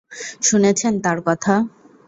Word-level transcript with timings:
শুনেছেন 0.41 0.93
তার 1.03 1.17
কথা? 1.27 1.53